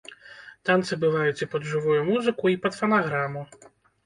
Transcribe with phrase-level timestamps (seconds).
[0.69, 3.47] Танцы бываюць і пад жывую музыку, і пад фанаграму.